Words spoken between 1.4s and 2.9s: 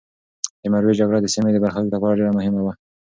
د برخلیک لپاره ډېره مهمه وه.